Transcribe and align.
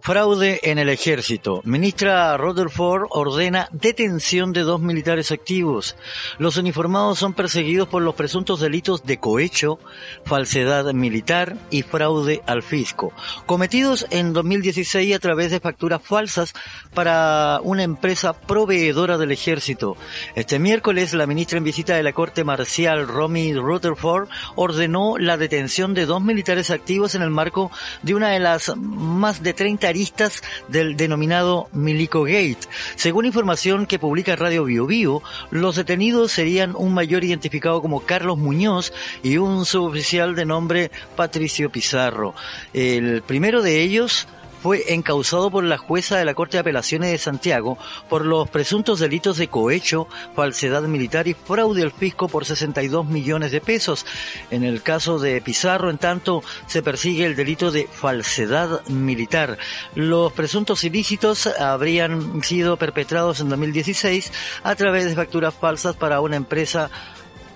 Fraude 0.00 0.60
en 0.62 0.78
el 0.78 0.88
ejército. 0.88 1.62
Ministra 1.64 2.36
Rutherford 2.36 3.06
ordena 3.10 3.68
detención 3.72 4.52
de 4.52 4.60
dos 4.60 4.80
militares 4.80 5.32
activos. 5.32 5.96
Los 6.38 6.58
uniformados 6.58 7.18
son 7.18 7.34
perseguidos 7.34 7.88
por 7.88 8.02
los 8.02 8.14
presuntos 8.14 8.60
delitos 8.60 9.04
de 9.04 9.18
cohecho, 9.18 9.80
falsedad 10.24 10.92
militar 10.92 11.56
y 11.70 11.82
fraude 11.82 12.40
al 12.46 12.62
fisco, 12.62 13.12
cometidos 13.46 14.06
en 14.10 14.32
2016 14.32 15.16
a 15.16 15.18
través 15.18 15.50
de 15.50 15.60
facturas 15.60 16.02
falsas 16.02 16.54
para 16.94 17.58
una 17.64 17.82
empresa 17.82 18.32
proveedora 18.32 19.18
del 19.18 19.32
ejército. 19.32 19.96
Este 20.36 20.60
miércoles, 20.60 21.14
la 21.14 21.26
ministra 21.26 21.58
en 21.58 21.64
visita 21.64 21.96
de 21.96 22.04
la 22.04 22.12
Corte 22.12 22.44
Marcial, 22.44 23.08
Romy 23.08 23.54
Rutherford, 23.54 24.28
ordenó 24.54 25.18
la 25.18 25.36
detención 25.36 25.94
de 25.94 26.06
dos 26.06 26.22
militares 26.22 26.70
activos 26.70 27.16
en 27.16 27.22
el 27.22 27.30
marco 27.30 27.72
de 28.02 28.14
una 28.14 28.28
de 28.28 28.38
las 28.38 28.72
más 28.76 29.42
de 29.42 29.52
30 29.52 29.85
del 30.68 30.96
denominado 30.96 31.68
Milico 31.72 32.24
Gate. 32.24 32.58
Según 32.96 33.26
información 33.26 33.86
que 33.86 33.98
publica 33.98 34.36
Radio 34.36 34.64
Bio 34.64 34.86
Bio, 34.86 35.22
los 35.50 35.76
detenidos 35.76 36.32
serían 36.32 36.74
un 36.76 36.94
mayor 36.94 37.24
identificado 37.24 37.80
como 37.80 38.00
Carlos 38.00 38.38
Muñoz 38.38 38.92
y 39.22 39.38
un 39.38 39.64
suboficial 39.64 40.34
de 40.34 40.44
nombre 40.44 40.90
Patricio 41.14 41.70
Pizarro. 41.70 42.34
El 42.72 43.22
primero 43.22 43.62
de 43.62 43.82
ellos 43.82 44.26
fue 44.62 44.92
encausado 44.94 45.50
por 45.50 45.64
la 45.64 45.78
jueza 45.78 46.16
de 46.18 46.24
la 46.24 46.34
Corte 46.34 46.56
de 46.56 46.60
Apelaciones 46.60 47.10
de 47.10 47.18
Santiago 47.18 47.78
por 48.08 48.24
los 48.24 48.48
presuntos 48.48 49.00
delitos 49.00 49.36
de 49.38 49.48
cohecho, 49.48 50.08
falsedad 50.34 50.82
militar 50.82 51.28
y 51.28 51.34
fraude 51.34 51.82
al 51.82 51.92
fisco 51.92 52.28
por 52.28 52.44
62 52.44 53.06
millones 53.06 53.52
de 53.52 53.60
pesos. 53.60 54.06
En 54.50 54.64
el 54.64 54.82
caso 54.82 55.18
de 55.18 55.40
Pizarro, 55.40 55.90
en 55.90 55.98
tanto, 55.98 56.42
se 56.66 56.82
persigue 56.82 57.26
el 57.26 57.36
delito 57.36 57.70
de 57.70 57.86
falsedad 57.86 58.84
militar. 58.88 59.58
Los 59.94 60.32
presuntos 60.32 60.84
ilícitos 60.84 61.46
habrían 61.46 62.42
sido 62.42 62.76
perpetrados 62.76 63.40
en 63.40 63.48
2016 63.48 64.32
a 64.62 64.74
través 64.74 65.04
de 65.04 65.14
facturas 65.14 65.54
falsas 65.54 65.96
para 65.96 66.20
una 66.20 66.36
empresa 66.36 66.90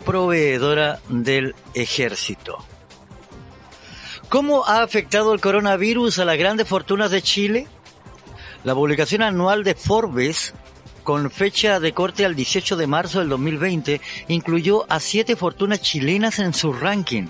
proveedora 0.04 1.00
del 1.08 1.54
ejército. 1.74 2.58
¿Cómo 4.30 4.64
ha 4.64 4.84
afectado 4.84 5.34
el 5.34 5.40
coronavirus 5.40 6.20
a 6.20 6.24
las 6.24 6.38
grandes 6.38 6.68
fortunas 6.68 7.10
de 7.10 7.20
Chile? 7.20 7.66
La 8.62 8.76
publicación 8.76 9.22
anual 9.22 9.64
de 9.64 9.74
Forbes, 9.74 10.54
con 11.02 11.32
fecha 11.32 11.80
de 11.80 11.92
corte 11.92 12.24
al 12.24 12.36
18 12.36 12.76
de 12.76 12.86
marzo 12.86 13.18
del 13.18 13.28
2020, 13.28 14.00
incluyó 14.28 14.86
a 14.88 15.00
siete 15.00 15.34
fortunas 15.34 15.82
chilenas 15.82 16.38
en 16.38 16.54
su 16.54 16.72
ranking. 16.72 17.26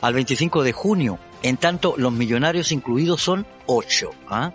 Al 0.00 0.14
25 0.14 0.64
de 0.64 0.72
junio, 0.72 1.20
en 1.44 1.56
tanto 1.56 1.94
los 1.96 2.12
millonarios 2.12 2.72
incluidos 2.72 3.22
son 3.22 3.46
ocho. 3.66 4.10
¿ah? 4.28 4.50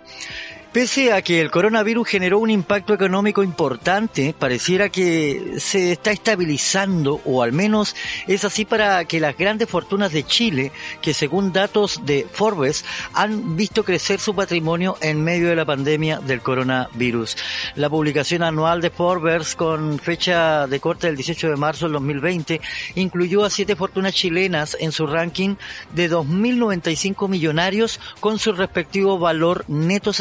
Pese 0.74 1.12
a 1.12 1.22
que 1.22 1.40
el 1.40 1.52
coronavirus 1.52 2.08
generó 2.08 2.40
un 2.40 2.50
impacto 2.50 2.94
económico 2.94 3.44
importante, 3.44 4.34
pareciera 4.36 4.88
que 4.88 5.54
se 5.58 5.92
está 5.92 6.10
estabilizando, 6.10 7.20
o 7.24 7.44
al 7.44 7.52
menos 7.52 7.94
es 8.26 8.44
así 8.44 8.64
para 8.64 9.04
que 9.04 9.20
las 9.20 9.38
grandes 9.38 9.68
fortunas 9.68 10.10
de 10.10 10.26
Chile, 10.26 10.72
que 11.00 11.14
según 11.14 11.52
datos 11.52 12.00
de 12.04 12.26
Forbes, 12.28 12.84
han 13.12 13.54
visto 13.54 13.84
crecer 13.84 14.18
su 14.18 14.34
patrimonio 14.34 14.96
en 15.00 15.22
medio 15.22 15.48
de 15.48 15.54
la 15.54 15.64
pandemia 15.64 16.18
del 16.18 16.40
coronavirus. 16.40 17.36
La 17.76 17.88
publicación 17.88 18.42
anual 18.42 18.80
de 18.80 18.90
Forbes, 18.90 19.54
con 19.54 20.00
fecha 20.00 20.66
de 20.66 20.80
corte 20.80 21.06
del 21.06 21.14
18 21.14 21.50
de 21.50 21.56
marzo 21.56 21.84
del 21.84 21.92
2020, 21.92 22.60
incluyó 22.96 23.44
a 23.44 23.50
siete 23.50 23.76
fortunas 23.76 24.12
chilenas 24.12 24.76
en 24.80 24.90
su 24.90 25.06
ranking 25.06 25.54
de 25.94 26.10
2.095 26.10 27.28
millonarios 27.28 28.00
con 28.18 28.40
su 28.40 28.50
respectivo 28.50 29.20
valor 29.20 29.64
netos 29.68 30.18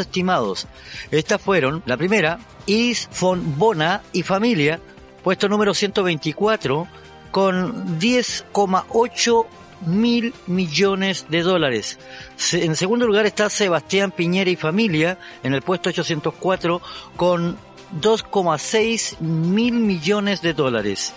estas 1.12 1.42
fueron, 1.42 1.84
la 1.86 1.98
primera, 1.98 2.40
Is 2.66 3.10
von 3.20 3.58
Bona 3.58 4.02
y 4.14 4.24
familia, 4.24 4.80
puesto 5.24 5.50
número 5.50 5.74
124, 5.74 6.88
con 7.32 8.00
10,8 8.00 9.46
mil 9.86 10.34
millones 10.48 11.26
de 11.30 11.42
dólares. 11.42 12.00
En 12.54 12.76
segundo 12.76 13.08
lugar 13.08 13.26
está 13.26 13.50
Sebastián 13.50 14.12
Piñera 14.12 14.50
y 14.50 14.56
familia, 14.56 15.18
en 15.44 15.54
el 15.54 15.62
puesto 15.62 15.90
804, 15.90 16.82
con 17.16 17.58
2,6 18.02 19.20
mil 19.20 19.74
millones 19.74 20.42
de 20.42 20.54
dólares. 20.54 21.14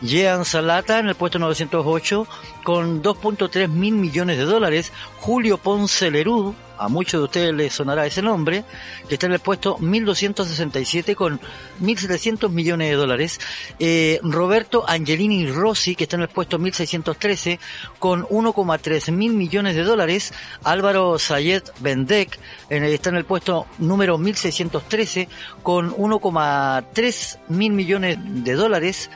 Jean 0.00 0.44
Salata 0.44 0.98
en 0.98 1.08
el 1.08 1.14
puesto 1.14 1.38
908 1.38 2.26
con 2.62 3.02
2.3 3.02 3.68
mil 3.68 3.94
millones 3.94 4.38
de 4.38 4.44
dólares. 4.44 4.92
Julio 5.18 5.58
Ponce 5.58 6.10
Lerú, 6.10 6.54
a 6.78 6.88
muchos 6.88 7.20
de 7.20 7.24
ustedes 7.24 7.54
les 7.54 7.72
sonará 7.72 8.06
ese 8.06 8.22
nombre, 8.22 8.64
que 9.08 9.14
está 9.14 9.26
en 9.26 9.32
el 9.32 9.40
puesto 9.40 9.76
1267 9.78 11.16
con 11.16 11.40
1.700 11.82 12.50
millones 12.50 12.90
de 12.90 12.94
dólares. 12.94 13.40
Eh, 13.80 14.20
Roberto 14.22 14.84
Angelini 14.88 15.50
Rossi, 15.50 15.96
que 15.96 16.04
está 16.04 16.16
en 16.16 16.22
el 16.22 16.28
puesto 16.28 16.58
1613 16.58 17.58
con 17.98 18.24
1,3 18.24 19.10
mil 19.12 19.32
millones 19.32 19.74
de 19.74 19.82
dólares. 19.82 20.32
Álvaro 20.62 21.18
Sayed 21.18 21.64
Bendek 21.80 22.38
está 22.68 23.10
en 23.10 23.16
el 23.16 23.24
puesto 23.24 23.66
número 23.78 24.18
1613 24.18 25.28
con 25.62 25.92
1,3 25.92 27.38
mil 27.48 27.72
millones 27.72 28.18
de 28.20 28.52
dólares 28.54 29.10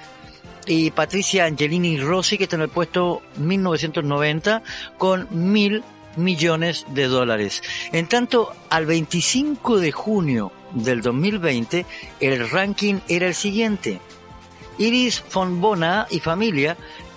y 0.66 0.90
Patricia 0.90 1.44
Angelini 1.44 1.98
Rossi, 1.98 2.38
que 2.38 2.44
está 2.44 2.56
en 2.56 2.62
el 2.62 2.68
puesto 2.68 3.22
1990 3.36 4.62
con 4.98 5.28
mil 5.30 5.82
millones 6.16 6.86
de 6.88 7.06
dólares. 7.06 7.62
En 7.92 8.06
tanto, 8.06 8.52
al 8.70 8.86
25 8.86 9.78
de 9.78 9.92
junio 9.92 10.52
del 10.72 11.02
2020, 11.02 11.86
el 12.20 12.50
ranking 12.50 13.00
era 13.08 13.26
el 13.26 13.34
siguiente. 13.34 14.00
Iris 14.78 15.22
von 15.32 15.60
Bona 15.60 16.06
y 16.10 16.20
familia 16.20 16.76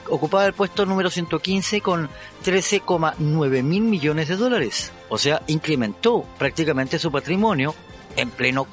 ocupaba 0.10 0.46
el 0.46 0.54
puesto 0.54 0.86
número 0.86 1.10
115 1.10 1.82
con 1.82 2.10
13,9 2.44 3.64
mil 3.64 3.84
millones 3.84 4.28
de 4.28 4.36
dólares. 4.36 4.92
O 5.10 5.18
sea, 5.18 5.42
incrementó 5.48 6.26
prácticamente 6.38 7.00
su 7.00 7.12
patrimonio 7.12 7.74
en 8.16 8.30
pleno 8.30 8.68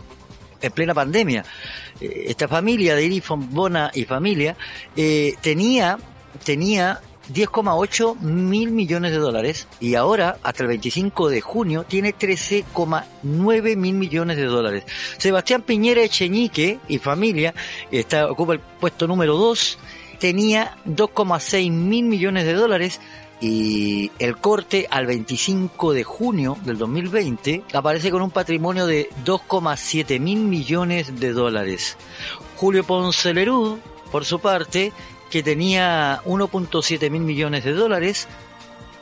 en 0.62 0.72
plena 0.72 0.94
pandemia. 0.94 1.44
Eh, 2.00 2.24
esta 2.28 2.48
familia 2.48 2.94
de 2.94 3.04
Iris 3.04 3.24
Bona 3.28 3.90
y 3.92 4.04
familia 4.04 4.56
eh, 4.96 5.34
tenía, 5.42 5.98
tenía 6.44 7.00
10,8 7.32 8.18
mil 8.20 8.70
millones 8.72 9.12
de 9.12 9.18
dólares 9.18 9.68
y 9.80 9.94
ahora, 9.94 10.38
hasta 10.42 10.64
el 10.64 10.68
25 10.68 11.30
de 11.30 11.40
junio, 11.40 11.84
tiene 11.86 12.14
13,9 12.14 13.76
mil 13.76 13.94
millones 13.94 14.36
de 14.36 14.44
dólares. 14.44 14.84
Sebastián 15.18 15.62
Piñera 15.62 16.02
Echeñique 16.02 16.78
y 16.88 16.98
familia 16.98 17.54
está, 17.90 18.30
ocupa 18.30 18.54
el 18.54 18.60
puesto 18.60 19.06
número 19.06 19.36
2, 19.36 19.78
tenía 20.18 20.76
2,6 20.86 21.70
mil 21.70 22.04
millones 22.04 22.44
de 22.44 22.54
dólares 22.54 23.00
y 23.42 24.12
el 24.20 24.36
corte 24.36 24.87
al 24.88 25.06
25 25.06 25.93
de 25.93 26.05
junio 26.05 26.56
del 26.64 26.78
2020 26.78 27.64
aparece 27.75 28.12
con 28.12 28.22
un 28.22 28.31
patrimonio 28.31 28.87
de 28.87 29.11
2,7 29.25 30.20
mil 30.20 30.38
millones 30.38 31.19
de 31.19 31.32
dólares. 31.32 31.96
Julio 32.56 32.84
Ponce 32.84 33.34
Lerud, 33.34 33.78
por 34.12 34.25
su 34.25 34.38
parte, 34.38 34.93
que 35.28 35.43
tenía 35.43 36.22
1.7 36.25 37.11
mil 37.11 37.22
millones 37.22 37.64
de 37.64 37.72
dólares, 37.72 38.28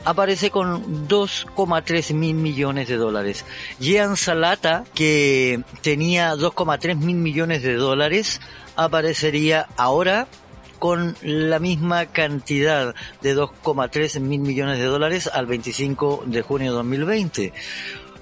aparece 0.05 0.49
con 0.49 1.07
2,3 1.07 2.15
mil 2.15 2.33
millones 2.33 2.87
de 2.87 2.97
dólares. 2.97 3.45
Jean 3.79 4.17
Salata, 4.17 4.85
que 4.95 5.61
tenía 5.81 6.33
2,3 6.33 6.95
mil 6.95 7.17
millones 7.17 7.61
de 7.61 7.75
dólares, 7.75 8.41
aparecería 8.75 9.67
ahora 9.77 10.27
con 10.81 11.15
la 11.21 11.59
misma 11.59 12.07
cantidad 12.07 12.95
de 13.21 13.37
2,3 13.37 14.19
mil 14.19 14.41
millones 14.41 14.79
de 14.79 14.85
dólares 14.85 15.29
al 15.31 15.45
25 15.45 16.23
de 16.25 16.41
junio 16.41 16.71
de 16.71 16.77
2020. 16.77 17.53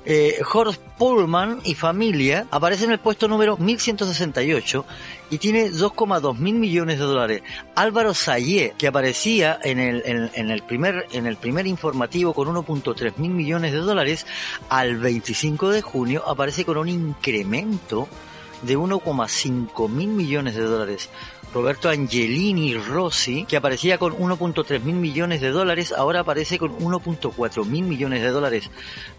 Eh, 0.05 0.41
Horst 0.53 0.81
Pullman 0.97 1.61
y 1.63 1.73
familia 1.75 2.47
aparece 2.51 2.83
en 2.83 2.91
el 2.91 2.99
puesto 2.99 3.29
número 3.29 3.55
1168 3.55 4.85
y 5.29 5.37
tiene 5.37 5.71
2,2 5.71 6.37
mil 6.37 6.55
millones 6.55 6.99
de 6.99 7.05
dólares. 7.05 7.43
Álvaro 7.75 8.13
Sayé, 8.13 8.73
que 8.77 8.87
aparecía 8.87 9.57
en 9.63 9.79
el, 9.79 10.63
primer, 10.63 11.05
en 11.13 11.27
el 11.27 11.37
primer 11.37 11.65
informativo 11.65 12.33
con 12.33 12.53
1.3 12.53 13.13
mil 13.19 13.31
millones 13.31 13.71
de 13.71 13.77
dólares, 13.77 14.25
al 14.67 14.97
25 14.97 15.69
de 15.69 15.81
junio 15.81 16.27
aparece 16.27 16.65
con 16.65 16.75
un 16.75 16.89
incremento 16.89 18.09
de 18.63 18.77
1,5 18.77 19.89
mil 19.89 20.09
millones 20.09 20.55
de 20.55 20.63
dólares. 20.63 21.09
Roberto 21.53 21.89
Angelini 21.89 22.75
Rossi, 22.75 23.45
que 23.45 23.57
aparecía 23.57 23.97
con 23.97 24.13
1.3 24.13 24.81
mil 24.81 24.95
millones 24.95 25.41
de 25.41 25.49
dólares, 25.49 25.91
ahora 25.91 26.19
aparece 26.19 26.59
con 26.59 26.77
1.4 26.77 27.65
mil 27.65 27.85
millones 27.85 28.21
de 28.21 28.29
dólares. 28.29 28.69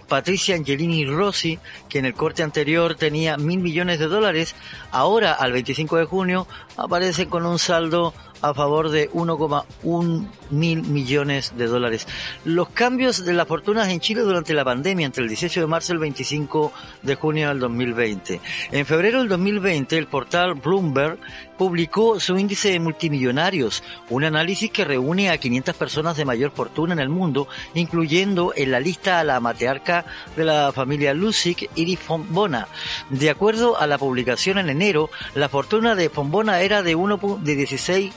Patricia 0.09 0.55
Angelini 0.55 1.05
Rossi, 1.05 1.59
que 1.89 1.99
en 1.99 2.05
el 2.05 2.15
corte 2.15 2.45
anterior 2.45 2.95
tenía 2.95 3.37
mil 3.37 3.59
millones 3.59 3.99
de 3.99 4.07
dólares, 4.07 4.55
ahora 4.93 5.33
al 5.33 5.53
25 5.53 5.97
de 5.97 6.05
junio 6.05 6.47
aparece 6.77 7.27
con 7.29 7.47
un 7.47 7.59
saldo 7.59 8.15
a 8.43 8.55
favor 8.55 8.91
de 8.91 9.11
1,1 9.11 10.29
mil 10.51 10.83
millones 10.83 11.53
de 11.57 11.67
dólares. 11.67 12.07
Los 12.45 12.69
cambios 12.71 13.25
de 13.25 13.33
las 13.33 13.47
fortunas 13.47 13.89
en 13.89 14.01
Chile 14.01 14.23
durante 14.23 14.55
la 14.55 14.65
pandemia 14.65 15.07
entre 15.07 15.23
el 15.23 15.29
18 15.29 15.61
de 15.61 15.67
marzo 15.67 15.93
y 15.93 15.95
el 15.95 16.01
25 16.01 16.73
de 17.03 17.15
junio 17.15 17.49
del 17.49 17.61
2020. 17.61 18.41
En 18.73 18.87
febrero 18.87 19.21
del 19.21 19.29
2020 19.29 19.97
el 19.99 20.07
portal 20.07 20.55
Bloomberg 20.55 21.19
publicó 21.59 22.19
su 22.19 22.39
índice 22.39 22.71
de 22.71 22.81
multimillonarios, 22.81 23.83
un 24.09 24.25
análisis 24.25 24.71
que 24.71 24.85
reúne 24.85 25.29
a 25.29 25.39
500 25.39 25.77
personas 25.77 26.17
de 26.17 26.25
mayor 26.25 26.53
fortuna 26.53 26.95
en 26.95 27.01
el 27.01 27.11
mundo, 27.11 27.49
incluyendo 27.75 28.55
en 28.57 28.71
la 28.71 28.81
lista 28.81 29.21
a 29.21 29.25
la 29.25 29.41
matriarca 29.41 30.07
de 30.37 30.45
la 30.45 30.73
familia 30.73 31.13
Lusic, 31.13 31.69
Iris 31.75 31.99
Fombona. 31.99 32.67
De 33.11 33.29
acuerdo 33.29 33.79
a 33.79 33.87
la 33.87 33.99
publicación 33.99 34.57
en 34.57 34.71
enero, 34.71 35.11
la 35.35 35.51
fortuna 35.51 35.95
de 35.95 36.09
Fombona 36.09 36.61
era 36.61 36.83
de, 36.83 36.95
1, 36.95 37.41
de 37.43 37.55
16 37.55 38.13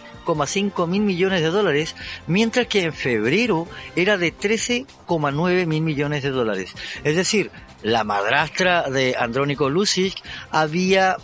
5 0.45 0.87
mil 0.87 1.01
millones 1.01 1.41
de 1.41 1.49
dólares, 1.49 1.95
mientras 2.27 2.67
que 2.67 2.83
en 2.83 2.93
febrero 2.93 3.67
era 3.95 4.17
de 4.17 4.33
13,9 4.33 5.65
mil 5.65 5.81
millones 5.81 6.23
de 6.23 6.29
dólares. 6.29 6.73
Es 7.03 7.15
decir, 7.15 7.51
la 7.81 8.03
madrastra 8.03 8.89
de 8.89 9.15
Andrónico 9.19 9.69
Lucic 9.69 10.15
había 10.51 11.17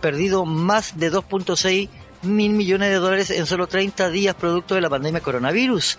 perdido 0.00 0.44
más 0.44 0.98
de 0.98 1.12
2.6 1.12 1.88
mil 2.22 2.52
millones 2.52 2.90
de 2.90 2.96
dólares 2.96 3.30
en 3.30 3.46
solo 3.46 3.66
30 3.66 4.10
días 4.10 4.34
producto 4.34 4.74
de 4.74 4.80
la 4.80 4.90
pandemia 4.90 5.20
coronavirus. 5.20 5.98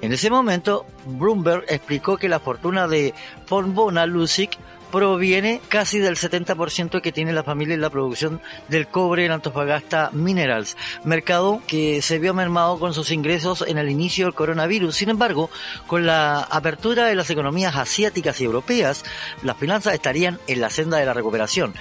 En 0.00 0.12
ese 0.12 0.30
momento, 0.30 0.86
Bloomberg 1.06 1.64
explicó 1.68 2.16
que 2.16 2.28
la 2.28 2.38
fortuna 2.38 2.86
de 2.86 3.14
Fonbona 3.46 4.06
Lucic 4.06 4.56
proviene 4.90 5.60
casi 5.68 5.98
del 5.98 6.16
70% 6.16 7.00
que 7.00 7.12
tiene 7.12 7.32
la 7.32 7.42
familia 7.42 7.74
en 7.74 7.80
la 7.80 7.90
producción 7.90 8.40
del 8.68 8.88
cobre 8.88 9.24
en 9.24 9.32
Antofagasta 9.32 10.10
Minerals, 10.12 10.76
mercado 11.04 11.60
que 11.66 12.02
se 12.02 12.18
vio 12.18 12.34
mermado 12.34 12.78
con 12.78 12.94
sus 12.94 13.10
ingresos 13.10 13.64
en 13.66 13.78
el 13.78 13.90
inicio 13.90 14.26
del 14.26 14.34
coronavirus. 14.34 14.96
Sin 14.96 15.10
embargo, 15.10 15.50
con 15.86 16.06
la 16.06 16.40
apertura 16.40 17.06
de 17.06 17.14
las 17.14 17.30
economías 17.30 17.76
asiáticas 17.76 18.40
y 18.40 18.44
europeas, 18.44 19.04
las 19.42 19.56
finanzas 19.56 19.94
estarían 19.94 20.38
en 20.46 20.60
la 20.60 20.70
senda 20.70 20.98
de 20.98 21.06
la 21.06 21.14
recuperación. 21.14 21.74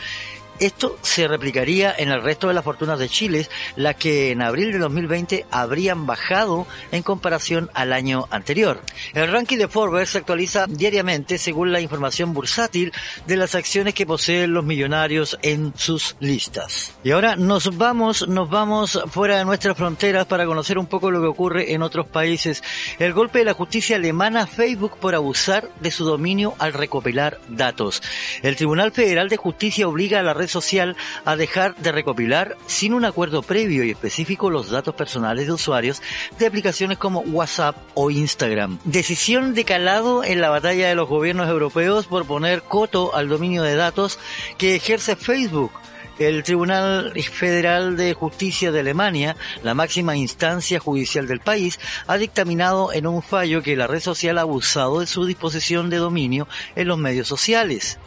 Esto 0.59 0.97
se 1.03 1.27
replicaría 1.27 1.93
en 1.95 2.09
el 2.09 2.23
resto 2.23 2.47
de 2.47 2.55
las 2.55 2.63
fortunas 2.63 2.97
de 2.97 3.09
Chile, 3.09 3.47
las 3.75 3.95
que 3.95 4.31
en 4.31 4.41
abril 4.41 4.71
de 4.71 4.79
2020 4.79 5.45
habrían 5.51 6.07
bajado 6.07 6.65
en 6.91 7.03
comparación 7.03 7.69
al 7.75 7.93
año 7.93 8.25
anterior. 8.31 8.81
El 9.13 9.31
ranking 9.31 9.57
de 9.57 9.67
Forbes 9.67 10.09
se 10.09 10.17
actualiza 10.17 10.65
diariamente 10.67 11.37
según 11.37 11.71
la 11.71 11.79
información 11.79 12.33
bursátil 12.33 12.91
de 13.27 13.37
las 13.37 13.53
acciones 13.53 13.93
que 13.93 14.07
poseen 14.07 14.53
los 14.53 14.65
millonarios 14.65 15.37
en 15.43 15.73
sus 15.77 16.15
listas. 16.19 16.93
Y 17.03 17.11
ahora 17.11 17.35
nos 17.35 17.77
vamos, 17.77 18.27
nos 18.27 18.49
vamos 18.49 18.99
fuera 19.11 19.37
de 19.37 19.45
nuestras 19.45 19.77
fronteras 19.77 20.25
para 20.25 20.47
conocer 20.47 20.79
un 20.79 20.87
poco 20.87 21.11
lo 21.11 21.21
que 21.21 21.27
ocurre 21.27 21.73
en 21.73 21.83
otros 21.83 22.07
países. 22.07 22.63
El 22.97 23.13
golpe 23.13 23.39
de 23.39 23.45
la 23.45 23.53
justicia 23.53 23.97
alemana 23.97 24.47
Facebook 24.47 24.97
por 24.99 25.13
abusar 25.13 25.69
de 25.81 25.91
su 25.91 26.03
dominio 26.03 26.55
al 26.57 26.73
recopilar 26.73 27.39
datos. 27.47 28.01
El 28.41 28.55
Tribunal 28.55 28.91
Federal 28.91 29.29
de 29.29 29.37
Justicia 29.37 29.87
obliga 29.87 30.19
a 30.19 30.23
la 30.23 30.33
red 30.33 30.46
social 30.47 30.95
a 31.25 31.35
dejar 31.35 31.75
de 31.75 31.91
recopilar 31.91 32.57
sin 32.67 32.93
un 32.93 33.05
acuerdo 33.05 33.41
previo 33.41 33.83
y 33.83 33.91
específico 33.91 34.49
los 34.49 34.69
datos 34.69 34.95
personales 34.95 35.47
de 35.47 35.53
usuarios 35.53 36.01
de 36.39 36.47
aplicaciones 36.47 36.97
como 36.97 37.21
WhatsApp 37.21 37.75
o 37.93 38.11
Instagram. 38.11 38.79
Decisión 38.83 39.53
de 39.53 39.63
calado 39.63 40.23
en 40.23 40.41
la 40.41 40.49
batalla 40.49 40.87
de 40.87 40.95
los 40.95 41.09
gobiernos 41.09 41.49
europeos 41.49 42.07
por 42.07 42.25
poner 42.25 42.63
coto 42.63 43.15
al 43.15 43.29
dominio 43.29 43.63
de 43.63 43.75
datos 43.75 44.19
que 44.57 44.75
ejerce 44.75 45.15
Facebook 45.15 45.71
el 46.19 46.43
Tribunal 46.43 47.13
Federal 47.31 47.95
de 47.95 48.13
Justicia 48.13 48.71
de 48.71 48.79
Alemania, 48.79 49.35
la 49.63 49.73
máxima 49.73 50.17
instancia 50.17 50.79
judicial 50.79 51.27
del 51.27 51.39
país, 51.39 51.79
ha 52.07 52.17
dictaminado 52.17 52.91
en 52.91 53.07
un 53.07 53.21
fallo 53.21 53.61
que 53.61 53.75
la 53.75 53.87
red 53.87 53.99
social 53.99 54.37
ha 54.37 54.41
abusado 54.41 54.99
de 54.99 55.07
su 55.07 55.25
disposición 55.25 55.89
de 55.89 55.97
dominio 55.97 56.47
en 56.75 56.87
los 56.87 56.97
medios 56.97 57.27
sociales 57.27 57.99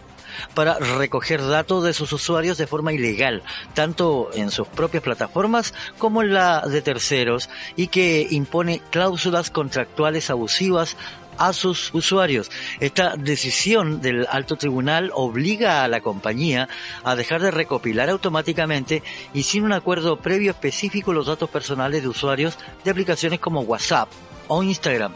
para 0.55 0.79
recoger 0.79 1.47
datos 1.47 1.85
de 1.85 1.93
sus 1.93 2.13
usuarios 2.13 2.59
de 2.59 2.67
forma 2.67 2.93
ilegal, 2.93 3.43
tanto 3.75 4.31
en 4.35 4.51
sus 4.51 4.69
propias 4.69 5.03
plataformas 5.03 5.75
como 5.99 6.23
en 6.23 6.35
la 6.35 6.61
de 6.61 6.83
terceros, 6.83 7.49
y 7.77 7.89
que 7.89 8.27
impone 8.31 8.81
cláusulas 8.91 9.51
contractuales 9.51 10.31
abusivas 10.31 10.97
a 11.41 11.55
sus 11.55 11.93
usuarios. 11.95 12.51
Esta 12.81 13.17
decisión 13.17 14.03
del 14.03 14.27
alto 14.31 14.57
tribunal 14.57 15.11
obliga 15.15 15.83
a 15.83 15.89
la 15.89 16.03
compañía 16.03 16.69
a 17.03 17.17
dejar 17.17 17.41
de 17.41 17.51
recopilar 17.51 18.11
automáticamente 18.11 19.03
y 19.33 19.43
sin 19.45 19.65
un 19.65 19.73
acuerdo 19.73 20.19
previo 20.19 20.51
específico 20.51 21.15
los 21.15 21.27
datos 21.27 21.49
personales 21.49 22.03
de 22.03 22.09
usuarios 22.09 22.59
de 22.85 22.91
aplicaciones 22.91 23.41
como 23.41 23.63
WhatsApp 23.63 24.11
o 24.49 24.63
Instagram 24.63 25.13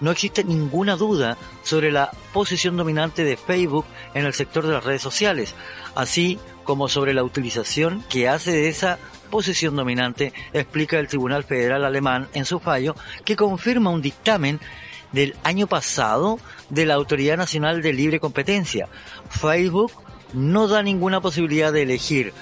no 0.00 0.10
existe 0.10 0.44
ninguna 0.44 0.96
duda 0.96 1.36
sobre 1.62 1.92
la 1.92 2.10
posición 2.32 2.76
dominante 2.76 3.24
de 3.24 3.36
Facebook 3.36 3.84
en 4.14 4.26
el 4.26 4.34
sector 4.34 4.66
de 4.66 4.72
las 4.72 4.84
redes 4.84 5.02
sociales, 5.02 5.54
así 5.94 6.38
como 6.64 6.88
sobre 6.88 7.14
la 7.14 7.24
utilización 7.24 8.04
que 8.08 8.28
hace 8.28 8.52
de 8.52 8.68
esa 8.68 8.98
posición 9.30 9.76
dominante, 9.76 10.32
explica 10.52 10.98
el 10.98 11.08
Tribunal 11.08 11.44
Federal 11.44 11.84
Alemán 11.84 12.28
en 12.34 12.44
su 12.44 12.60
fallo, 12.60 12.94
que 13.24 13.36
confirma 13.36 13.90
un 13.90 14.02
dictamen 14.02 14.60
del 15.12 15.36
año 15.42 15.66
pasado 15.66 16.38
de 16.68 16.86
la 16.86 16.94
Autoridad 16.94 17.36
Nacional 17.36 17.82
de 17.82 17.92
Libre 17.92 18.20
Competencia. 18.20 18.88
Facebook 19.28 19.92
no 20.32 20.68
da 20.68 20.82
ninguna 20.82 21.20
posibilidad 21.20 21.72
de 21.72 21.82
elegir 21.82 22.32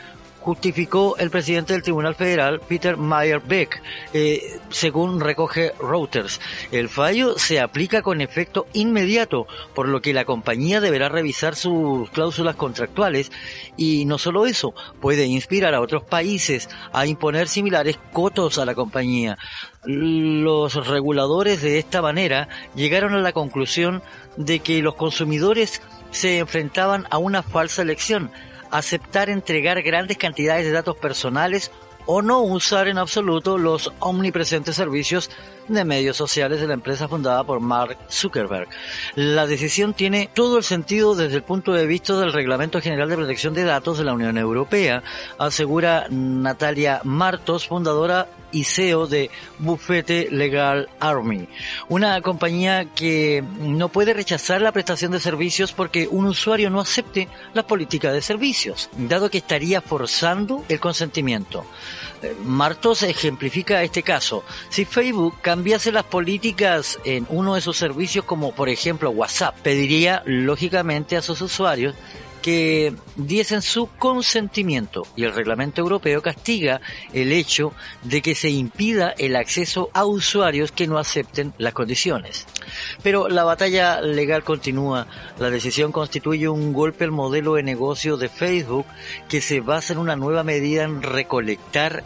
justificó 0.48 1.18
el 1.18 1.28
presidente 1.28 1.74
del 1.74 1.82
Tribunal 1.82 2.14
Federal, 2.14 2.58
Peter 2.60 2.96
Meyer 2.96 3.38
Beck, 3.38 3.82
eh, 4.14 4.58
según 4.70 5.20
recoge 5.20 5.74
Reuters. 5.78 6.40
El 6.72 6.88
fallo 6.88 7.38
se 7.38 7.60
aplica 7.60 8.00
con 8.00 8.22
efecto 8.22 8.66
inmediato, 8.72 9.46
por 9.74 9.88
lo 9.88 10.00
que 10.00 10.14
la 10.14 10.24
compañía 10.24 10.80
deberá 10.80 11.10
revisar 11.10 11.54
sus 11.54 12.08
cláusulas 12.12 12.56
contractuales 12.56 13.30
y 13.76 14.06
no 14.06 14.16
solo 14.16 14.46
eso, 14.46 14.72
puede 15.02 15.26
inspirar 15.26 15.74
a 15.74 15.82
otros 15.82 16.02
países 16.04 16.70
a 16.94 17.04
imponer 17.04 17.46
similares 17.46 17.98
cotos 18.14 18.56
a 18.56 18.64
la 18.64 18.74
compañía. 18.74 19.36
Los 19.84 20.86
reguladores 20.86 21.60
de 21.60 21.78
esta 21.78 22.00
manera 22.00 22.48
llegaron 22.74 23.12
a 23.12 23.20
la 23.20 23.34
conclusión 23.34 24.02
de 24.38 24.60
que 24.60 24.80
los 24.80 24.94
consumidores 24.94 25.82
se 26.10 26.38
enfrentaban 26.38 27.06
a 27.10 27.18
una 27.18 27.42
falsa 27.42 27.82
elección 27.82 28.30
aceptar 28.70 29.30
entregar 29.30 29.82
grandes 29.82 30.18
cantidades 30.18 30.64
de 30.64 30.72
datos 30.72 30.96
personales 30.96 31.70
o 32.06 32.22
no 32.22 32.40
usar 32.40 32.88
en 32.88 32.98
absoluto 32.98 33.58
los 33.58 33.92
omnipresentes 33.98 34.76
servicios 34.76 35.30
de 35.68 35.84
medios 35.84 36.16
sociales 36.16 36.60
de 36.60 36.66
la 36.66 36.74
empresa 36.74 37.08
fundada 37.08 37.44
por 37.44 37.60
Mark 37.60 37.98
Zuckerberg. 38.10 38.68
La 39.14 39.46
decisión 39.46 39.94
tiene 39.94 40.30
todo 40.32 40.58
el 40.58 40.64
sentido 40.64 41.14
desde 41.14 41.36
el 41.36 41.42
punto 41.42 41.72
de 41.72 41.86
vista 41.86 42.18
del 42.18 42.32
Reglamento 42.32 42.80
General 42.80 43.08
de 43.08 43.16
Protección 43.16 43.54
de 43.54 43.64
Datos 43.64 43.98
de 43.98 44.04
la 44.04 44.14
Unión 44.14 44.38
Europea, 44.38 45.02
asegura 45.38 46.06
Natalia 46.10 47.00
Martos, 47.04 47.66
fundadora 47.68 48.28
y 48.50 48.64
CEO 48.64 49.06
de 49.06 49.30
Bufete 49.58 50.28
Legal 50.30 50.88
Army, 51.00 51.48
una 51.88 52.20
compañía 52.22 52.86
que 52.94 53.44
no 53.60 53.88
puede 53.90 54.14
rechazar 54.14 54.62
la 54.62 54.72
prestación 54.72 55.12
de 55.12 55.20
servicios 55.20 55.72
porque 55.72 56.08
un 56.10 56.26
usuario 56.26 56.70
no 56.70 56.80
acepte 56.80 57.28
la 57.52 57.66
política 57.66 58.12
de 58.12 58.22
servicios, 58.22 58.88
dado 58.96 59.30
que 59.30 59.38
estaría 59.38 59.80
forzando 59.80 60.64
el 60.68 60.80
consentimiento. 60.80 61.66
Martos 62.44 63.02
ejemplifica 63.02 63.82
este 63.82 64.02
caso. 64.02 64.44
Si 64.70 64.84
Facebook 64.84 65.36
cambiase 65.58 65.90
las 65.90 66.04
políticas 66.04 67.00
en 67.04 67.26
uno 67.30 67.56
de 67.56 67.60
sus 67.60 67.76
servicios, 67.76 68.24
como 68.24 68.54
por 68.54 68.68
ejemplo 68.68 69.10
WhatsApp, 69.10 69.58
pediría 69.60 70.22
lógicamente 70.24 71.16
a 71.16 71.20
sus 71.20 71.40
usuarios 71.40 71.96
que 72.40 72.94
diesen 73.16 73.60
su 73.60 73.88
consentimiento 73.98 75.04
y 75.16 75.24
el 75.24 75.34
reglamento 75.34 75.80
europeo 75.80 76.22
castiga 76.22 76.80
el 77.12 77.32
hecho 77.32 77.72
de 78.04 78.22
que 78.22 78.36
se 78.36 78.50
impida 78.50 79.12
el 79.18 79.34
acceso 79.34 79.90
a 79.94 80.04
usuarios 80.04 80.70
que 80.70 80.86
no 80.86 80.96
acepten 80.96 81.52
las 81.58 81.72
condiciones. 81.72 82.46
Pero 83.02 83.28
la 83.28 83.42
batalla 83.42 84.00
legal 84.00 84.44
continúa. 84.44 85.08
La 85.40 85.50
decisión 85.50 85.90
constituye 85.90 86.48
un 86.48 86.72
golpe 86.72 87.02
al 87.02 87.10
modelo 87.10 87.54
de 87.54 87.64
negocio 87.64 88.16
de 88.16 88.28
Facebook 88.28 88.86
que 89.28 89.40
se 89.40 89.58
basa 89.58 89.92
en 89.92 89.98
una 89.98 90.14
nueva 90.14 90.44
medida 90.44 90.84
en 90.84 91.02
recolectar 91.02 92.04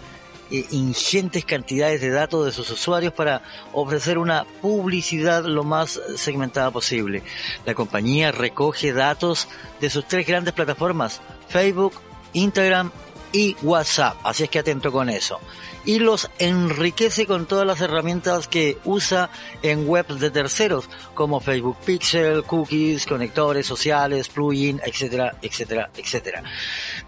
eh, 0.53 0.67
ingentes 0.71 1.47
cantidades 1.47 2.03
de 2.03 2.11
datos 2.11 2.45
de 2.45 2.53
sus 2.53 2.71
usuarios 2.71 3.15
para 3.15 3.41
ofrecer 3.73 4.19
una 4.19 4.45
publicidad 4.61 5.45
lo 5.45 5.65
más 5.65 5.99
segmentada 6.17 6.71
posible. 6.71 7.23
La 7.65 7.75
compañía 7.75 8.33
recoge 8.33 8.93
datos 8.93 9.49
de 9.81 9.89
sus 9.89 10.07
tres 10.07 10.27
grandes 10.27 10.53
plataformas, 10.53 11.23
Facebook, 11.49 11.95
Instagram 12.35 12.91
y 13.33 13.57
WhatsApp, 13.63 14.17
así 14.25 14.45
es 14.45 14.51
que 14.51 14.59
atento 14.59 14.93
con 14.93 15.09
eso 15.09 15.41
y 15.85 15.99
los 15.99 16.31
enriquece 16.39 17.27
con 17.27 17.47
todas 17.47 17.67
las 17.67 17.81
herramientas 17.81 18.49
que 18.49 18.79
usa 18.85 19.31
en 19.63 19.89
webs 19.89 20.21
de 20.21 20.31
terceros 20.31 20.89
como 21.15 21.41
Facebook 21.41 21.77
Pixel, 21.85 22.45
cookies, 22.45 23.07
conectores 23.07 23.67
sociales, 23.67 24.29
plugin, 24.29 24.81
etcétera, 24.85 25.37
etcétera, 25.43 25.91
etcétera. 25.97 26.43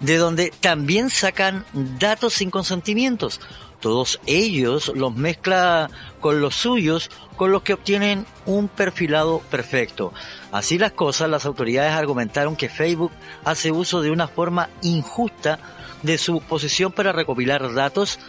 De 0.01 0.17
donde 0.17 0.53
también 0.61 1.11
sacan 1.11 1.65
datos 1.73 2.35
sin 2.35 2.51
consentimientos. 2.51 3.41
Todos 3.81 4.19
ellos 4.25 4.91
los 4.95 5.15
mezcla 5.15 5.91
con 6.21 6.41
los 6.41 6.55
suyos, 6.55 7.11
con 7.37 7.53
los 7.53 7.63
que 7.63 7.75
obtienen 7.75 8.25
un 8.47 8.69
perfilado 8.69 9.41
perfecto. 9.51 10.13
Así 10.53 10.79
las 10.79 10.93
cosas, 10.93 11.29
las 11.29 11.45
autoridades 11.45 11.93
argumentaron 11.93 12.57
que 12.57 12.71
Facebook 12.71 13.13
hace 13.45 13.71
uso 13.73 14.01
de 14.01 14.11
una 14.11 14.27
forma 14.27 14.71
injusta 14.81 15.59
de 16.05 16.19
su 16.19 16.41
posición 16.41 16.93
para 16.93 17.13
recopilar 17.13 17.75
datos 17.75 18.21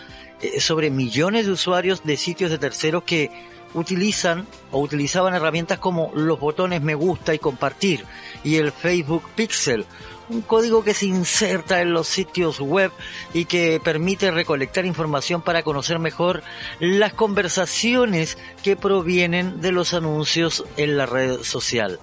eh, 0.41 0.59
sobre 0.59 0.89
millones 0.89 1.45
de 1.45 1.51
usuarios 1.51 2.03
de 2.03 2.17
sitios 2.17 2.49
de 2.49 2.57
terceros 2.57 3.03
que 3.03 3.29
utilizan 3.73 4.47
o 4.71 4.79
utilizaban 4.79 5.35
herramientas 5.35 5.79
como 5.79 6.11
los 6.15 6.39
botones 6.39 6.81
me 6.81 6.95
gusta 6.95 7.33
y 7.33 7.39
compartir 7.39 8.05
y 8.43 8.55
el 8.55 8.71
Facebook 8.71 9.23
Pixel, 9.35 9.85
un 10.29 10.41
código 10.41 10.83
que 10.83 10.93
se 10.93 11.05
inserta 11.05 11.81
en 11.81 11.91
los 11.91 12.07
sitios 12.07 12.59
web 12.59 12.91
y 13.33 13.45
que 13.45 13.81
permite 13.83 14.31
recolectar 14.31 14.85
información 14.85 15.41
para 15.41 15.63
conocer 15.63 15.99
mejor 15.99 16.41
las 16.79 17.13
conversaciones 17.13 18.37
que 18.63 18.75
provienen 18.75 19.61
de 19.61 19.73
los 19.73 19.93
anuncios 19.93 20.63
en 20.77 20.97
la 20.97 21.05
red 21.05 21.43
social. 21.43 21.99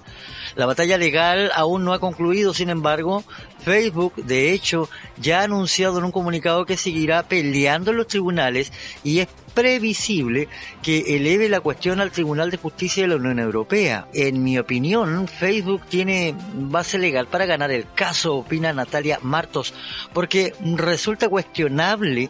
La 0.55 0.67
batalla 0.67 0.99
legal 0.99 1.51
aún 1.55 1.83
no 1.83 1.93
ha 1.93 1.99
concluido, 1.99 2.53
sin 2.53 2.69
embargo, 2.69 3.23
Facebook, 3.63 4.15
de 4.15 4.53
hecho, 4.53 4.89
ya 5.17 5.41
ha 5.41 5.43
anunciado 5.43 5.97
en 5.97 6.05
un 6.05 6.11
comunicado 6.11 6.65
que 6.65 6.77
seguirá 6.77 7.23
peleando 7.23 7.91
en 7.91 7.97
los 7.97 8.07
tribunales 8.07 8.71
y 9.03 9.19
es 9.19 9.27
previsible 9.53 10.47
que 10.81 11.15
eleve 11.15 11.47
la 11.47 11.61
cuestión 11.61 11.99
al 11.99 12.11
Tribunal 12.11 12.51
de 12.51 12.57
Justicia 12.57 13.03
de 13.03 13.09
la 13.09 13.15
Unión 13.15 13.39
Europea. 13.39 14.07
En 14.13 14.43
mi 14.43 14.57
opinión, 14.57 15.27
Facebook 15.27 15.83
tiene 15.87 16.35
base 16.55 16.97
legal 16.97 17.27
para 17.27 17.45
ganar 17.45 17.71
el 17.71 17.85
caso, 17.93 18.35
opina 18.35 18.73
Natalia 18.73 19.19
Martos, 19.21 19.73
porque 20.13 20.53
resulta 20.75 21.29
cuestionable 21.29 22.29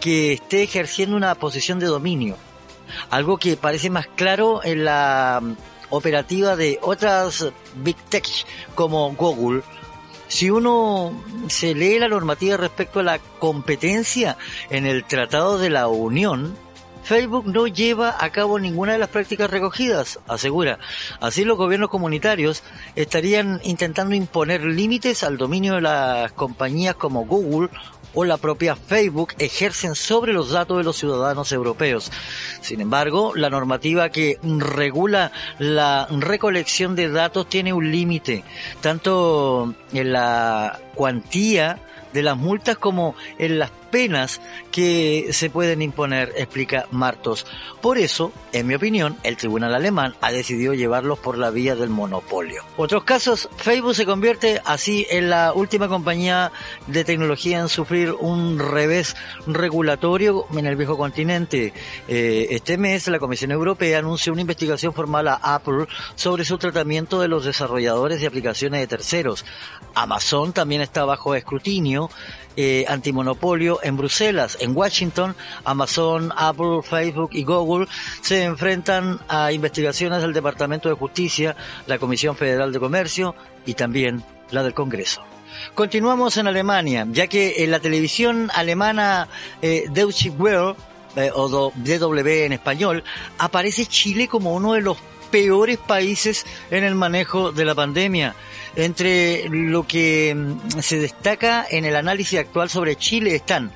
que 0.00 0.32
esté 0.32 0.62
ejerciendo 0.62 1.16
una 1.16 1.34
posición 1.34 1.78
de 1.78 1.86
dominio. 1.86 2.36
Algo 3.10 3.38
que 3.38 3.56
parece 3.56 3.88
más 3.90 4.06
claro 4.06 4.62
en 4.64 4.84
la 4.84 5.40
operativa 5.90 6.56
de 6.56 6.78
otras 6.82 7.46
big 7.76 7.96
tech 8.08 8.26
como 8.74 9.12
Google, 9.12 9.62
si 10.32 10.48
uno 10.48 11.12
se 11.48 11.74
lee 11.74 11.98
la 11.98 12.08
normativa 12.08 12.56
respecto 12.56 13.00
a 13.00 13.02
la 13.02 13.18
competencia 13.18 14.38
en 14.70 14.86
el 14.86 15.04
Tratado 15.04 15.58
de 15.58 15.68
la 15.68 15.88
Unión, 15.88 16.56
Facebook 17.04 17.46
no 17.46 17.66
lleva 17.66 18.16
a 18.18 18.30
cabo 18.30 18.58
ninguna 18.58 18.92
de 18.92 18.98
las 18.98 19.10
prácticas 19.10 19.50
recogidas, 19.50 20.20
asegura. 20.26 20.78
Así 21.20 21.44
los 21.44 21.58
gobiernos 21.58 21.90
comunitarios 21.90 22.62
estarían 22.96 23.60
intentando 23.62 24.14
imponer 24.14 24.64
límites 24.64 25.22
al 25.22 25.36
dominio 25.36 25.74
de 25.74 25.82
las 25.82 26.32
compañías 26.32 26.94
como 26.94 27.26
Google 27.26 27.68
o 28.14 28.24
la 28.24 28.36
propia 28.36 28.76
Facebook 28.76 29.34
ejercen 29.38 29.94
sobre 29.94 30.32
los 30.32 30.50
datos 30.50 30.78
de 30.78 30.84
los 30.84 30.96
ciudadanos 30.96 31.52
europeos. 31.52 32.10
Sin 32.60 32.80
embargo, 32.80 33.32
la 33.34 33.50
normativa 33.50 34.10
que 34.10 34.38
regula 34.42 35.32
la 35.58 36.06
recolección 36.10 36.94
de 36.96 37.10
datos 37.10 37.48
tiene 37.48 37.72
un 37.72 37.90
límite, 37.90 38.44
tanto 38.80 39.74
en 39.92 40.12
la 40.12 40.80
cuantía 40.94 41.78
de 42.12 42.22
las 42.22 42.36
multas 42.36 42.76
como 42.76 43.14
en 43.38 43.58
las 43.58 43.70
penas 43.92 44.40
que 44.72 45.28
se 45.32 45.50
pueden 45.50 45.82
imponer, 45.82 46.32
explica 46.36 46.86
Martos. 46.90 47.46
Por 47.80 47.98
eso, 47.98 48.32
en 48.52 48.66
mi 48.66 48.74
opinión, 48.74 49.16
el 49.22 49.36
tribunal 49.36 49.74
alemán 49.74 50.14
ha 50.20 50.32
decidido 50.32 50.72
llevarlos 50.72 51.18
por 51.18 51.36
la 51.36 51.50
vía 51.50 51.76
del 51.76 51.90
monopolio. 51.90 52.62
Otros 52.76 53.04
casos, 53.04 53.48
Facebook 53.56 53.94
se 53.94 54.06
convierte 54.06 54.62
así 54.64 55.06
en 55.10 55.28
la 55.28 55.52
última 55.52 55.88
compañía 55.88 56.52
de 56.86 57.04
tecnología 57.04 57.60
en 57.60 57.68
sufrir 57.68 58.12
un 58.12 58.58
revés 58.58 59.14
regulatorio 59.46 60.46
en 60.56 60.66
el 60.66 60.76
viejo 60.76 60.96
continente. 60.96 61.74
Eh, 62.08 62.46
este 62.50 62.78
mes, 62.78 63.06
la 63.08 63.18
Comisión 63.18 63.50
Europea 63.50 63.98
anunció 63.98 64.32
una 64.32 64.40
investigación 64.40 64.94
formal 64.94 65.28
a 65.28 65.34
Apple 65.42 65.86
sobre 66.14 66.46
su 66.46 66.56
tratamiento 66.56 67.20
de 67.20 67.28
los 67.28 67.44
desarrolladores 67.44 68.20
de 68.20 68.26
aplicaciones 68.26 68.80
de 68.80 68.86
terceros. 68.86 69.44
Amazon 69.94 70.54
también 70.54 70.80
está 70.80 71.04
bajo 71.04 71.34
escrutinio 71.34 72.01
eh, 72.56 72.84
antimonopolio 72.88 73.80
en 73.82 73.96
Bruselas. 73.96 74.58
En 74.60 74.76
Washington, 74.76 75.34
Amazon, 75.64 76.32
Apple, 76.36 76.80
Facebook 76.82 77.30
y 77.32 77.44
Google 77.44 77.86
se 78.20 78.44
enfrentan 78.44 79.20
a 79.28 79.52
investigaciones 79.52 80.22
del 80.22 80.32
Departamento 80.32 80.88
de 80.88 80.94
Justicia, 80.94 81.56
la 81.86 81.98
Comisión 81.98 82.36
Federal 82.36 82.72
de 82.72 82.80
Comercio 82.80 83.34
y 83.66 83.74
también 83.74 84.22
la 84.50 84.62
del 84.62 84.74
Congreso. 84.74 85.22
Continuamos 85.74 86.36
en 86.36 86.46
Alemania, 86.46 87.06
ya 87.10 87.26
que 87.26 87.64
en 87.64 87.70
la 87.70 87.80
televisión 87.80 88.50
alemana 88.54 89.28
eh, 89.60 89.84
Deutsche 89.90 90.30
Welle, 90.30 90.74
eh, 91.16 91.30
o 91.34 91.72
DW 91.74 92.28
en 92.44 92.52
español, 92.52 93.04
aparece 93.38 93.86
Chile 93.86 94.28
como 94.28 94.54
uno 94.54 94.72
de 94.72 94.80
los 94.80 94.96
peores 95.30 95.78
países 95.78 96.44
en 96.70 96.84
el 96.84 96.94
manejo 96.94 97.52
de 97.52 97.64
la 97.64 97.74
pandemia. 97.74 98.34
Entre 98.76 99.48
lo 99.48 99.86
que 99.86 100.34
mm, 100.34 100.80
se 100.80 100.98
destaca 100.98 101.66
en 101.68 101.84
el 101.84 101.96
análisis 101.96 102.38
actual 102.38 102.70
sobre 102.70 102.96
Chile 102.96 103.34
están 103.34 103.72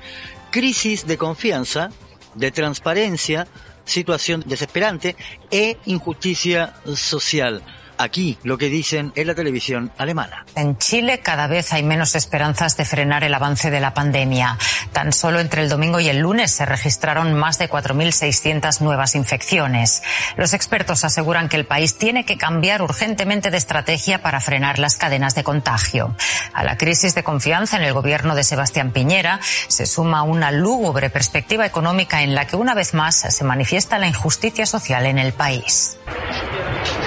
crisis 0.51 1.05
de 1.05 1.17
confianza, 1.17 1.89
de 2.35 2.51
transparencia, 2.51 3.47
situación 3.85 4.43
desesperante 4.45 5.15
e 5.51 5.77
injusticia 5.85 6.73
social 6.95 7.63
aquí 7.97 8.37
lo 8.43 8.57
que 8.57 8.69
dicen 8.69 9.11
en 9.15 9.27
la 9.27 9.35
televisión 9.35 9.91
alemana. 9.97 10.45
En 10.55 10.77
Chile 10.77 11.19
cada 11.19 11.47
vez 11.47 11.73
hay 11.73 11.83
menos 11.83 12.15
esperanzas 12.15 12.77
de 12.77 12.85
frenar 12.85 13.23
el 13.23 13.33
avance 13.33 13.69
de 13.69 13.79
la 13.79 13.93
pandemia. 13.93 14.57
Tan 14.91 15.13
solo 15.13 15.39
entre 15.39 15.61
el 15.61 15.69
domingo 15.69 15.99
y 15.99 16.09
el 16.09 16.19
lunes 16.19 16.51
se 16.51 16.65
registraron 16.65 17.33
más 17.33 17.59
de 17.59 17.69
4.600 17.69 18.81
nuevas 18.81 19.15
infecciones. 19.15 20.01
Los 20.35 20.53
expertos 20.53 21.03
aseguran 21.03 21.49
que 21.49 21.57
el 21.57 21.65
país 21.65 21.97
tiene 21.97 22.25
que 22.25 22.37
cambiar 22.37 22.81
urgentemente 22.81 23.51
de 23.51 23.57
estrategia 23.57 24.21
para 24.21 24.39
frenar 24.39 24.79
las 24.79 24.95
cadenas 24.95 25.35
de 25.35 25.43
contagio. 25.43 26.15
A 26.53 26.63
la 26.63 26.77
crisis 26.77 27.15
de 27.15 27.23
confianza 27.23 27.77
en 27.77 27.83
el 27.83 27.93
gobierno 27.93 28.35
de 28.35 28.43
Sebastián 28.43 28.91
Piñera 28.91 29.39
se 29.67 29.85
suma 29.85 30.23
una 30.23 30.51
lúgubre 30.51 31.09
perspectiva 31.09 31.65
económica 31.65 32.23
en 32.23 32.35
la 32.35 32.47
que 32.47 32.55
una 32.55 32.73
vez 32.73 32.93
más 32.93 33.15
se 33.15 33.43
manifiesta 33.43 33.99
la 33.99 34.07
injusticia 34.07 34.65
social 34.65 35.05
en 35.05 35.19
el 35.19 35.33
país. 35.33 35.97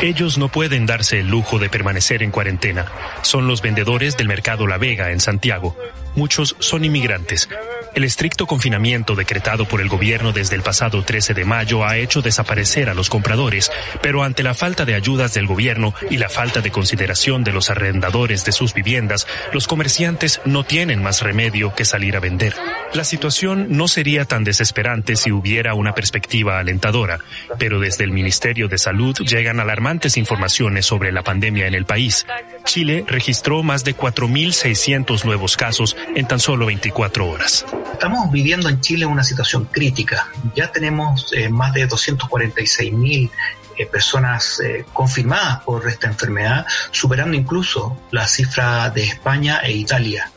Ellos 0.02 0.38
no 0.38 0.48
pueden 0.48 0.79
darse 0.86 1.20
el 1.20 1.28
lujo 1.28 1.58
de 1.58 1.68
permanecer 1.68 2.22
en 2.22 2.30
cuarentena. 2.30 2.86
Son 3.22 3.46
los 3.46 3.62
vendedores 3.62 4.16
del 4.16 4.28
mercado 4.28 4.66
La 4.66 4.78
Vega 4.78 5.10
en 5.10 5.20
Santiago. 5.20 5.76
Muchos 6.14 6.56
son 6.58 6.84
inmigrantes. 6.84 7.48
El 7.94 8.04
estricto 8.04 8.46
confinamiento 8.46 9.16
decretado 9.16 9.66
por 9.66 9.80
el 9.80 9.88
gobierno 9.88 10.32
desde 10.32 10.54
el 10.54 10.62
pasado 10.62 11.02
13 11.02 11.34
de 11.34 11.44
mayo 11.44 11.84
ha 11.84 11.96
hecho 11.96 12.22
desaparecer 12.22 12.88
a 12.88 12.94
los 12.94 13.10
compradores, 13.10 13.70
pero 14.00 14.22
ante 14.22 14.42
la 14.42 14.54
falta 14.54 14.84
de 14.84 14.94
ayudas 14.94 15.34
del 15.34 15.46
gobierno 15.46 15.92
y 16.08 16.16
la 16.16 16.28
falta 16.28 16.60
de 16.60 16.70
consideración 16.70 17.42
de 17.42 17.52
los 17.52 17.68
arrendadores 17.68 18.44
de 18.44 18.52
sus 18.52 18.74
viviendas, 18.74 19.26
los 19.52 19.66
comerciantes 19.66 20.40
no 20.44 20.64
tienen 20.64 21.02
más 21.02 21.22
remedio 21.22 21.74
que 21.74 21.84
salir 21.84 22.16
a 22.16 22.20
vender. 22.20 22.54
La 22.94 23.04
situación 23.04 23.66
no 23.70 23.88
sería 23.88 24.24
tan 24.24 24.44
desesperante 24.44 25.16
si 25.16 25.32
hubiera 25.32 25.74
una 25.74 25.94
perspectiva 25.94 26.58
alentadora, 26.58 27.18
pero 27.58 27.80
desde 27.80 28.04
el 28.04 28.12
Ministerio 28.12 28.68
de 28.68 28.78
Salud 28.78 29.16
llegan 29.18 29.58
alarmantes 29.58 30.16
informaciones 30.16 30.86
sobre 30.86 31.12
la 31.12 31.22
pandemia 31.22 31.66
en 31.66 31.74
el 31.74 31.86
país. 31.86 32.26
Chile 32.64 33.04
registró 33.06 33.62
más 33.62 33.84
de 33.84 33.96
4.600 33.96 35.24
nuevos 35.24 35.56
casos 35.56 35.96
en 36.14 36.26
tan 36.26 36.40
solo 36.40 36.66
24 36.66 37.28
horas. 37.28 37.64
Estamos 37.92 38.30
viviendo 38.30 38.68
en 38.68 38.80
Chile 38.80 39.06
una 39.06 39.24
situación 39.24 39.66
crítica. 39.66 40.28
Ya 40.54 40.72
tenemos 40.72 41.32
eh, 41.32 41.48
más 41.48 41.72
de 41.74 41.86
246 41.86 42.92
mil 42.92 43.30
eh, 43.76 43.86
personas 43.86 44.60
eh, 44.60 44.84
confirmadas 44.92 45.60
por 45.64 45.88
esta 45.88 46.06
enfermedad, 46.06 46.66
superando 46.90 47.36
incluso 47.36 47.96
la 48.10 48.26
cifra 48.26 48.90
de 48.90 49.04
España 49.04 49.60
e 49.62 49.72
Italia. 49.72 50.30